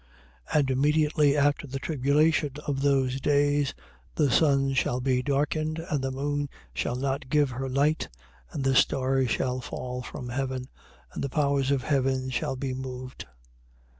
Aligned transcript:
And 0.51 0.71
immediately 0.71 1.37
after 1.37 1.67
the 1.67 1.77
tribulation 1.77 2.53
of 2.65 2.81
those 2.81 3.21
days, 3.21 3.75
the 4.15 4.31
sun 4.31 4.73
shall 4.73 4.99
be 4.99 5.21
darkened 5.21 5.77
and 5.91 6.03
the 6.03 6.09
moon 6.09 6.49
shall 6.73 6.95
not 6.95 7.29
give 7.29 7.51
her 7.51 7.69
light 7.69 8.09
and 8.49 8.63
the 8.63 8.73
stars 8.73 9.29
shall 9.29 9.61
fall 9.61 10.01
from 10.01 10.29
heaven 10.29 10.69
and 11.13 11.23
the 11.23 11.29
powers 11.29 11.69
of 11.69 11.83
heaven 11.83 12.31
shall 12.31 12.55
be 12.55 12.73
moved. 12.73 13.27